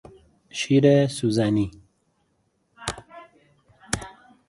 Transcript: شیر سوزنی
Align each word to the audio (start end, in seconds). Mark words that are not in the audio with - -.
شیر 0.49 1.07
سوزنی 1.07 1.71